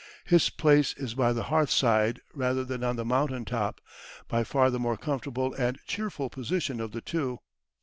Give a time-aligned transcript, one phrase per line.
[0.25, 3.79] His place is by the hearth side rather than on the mountain top
[4.27, 7.37] by far the more comfortable and cheerful position of the two.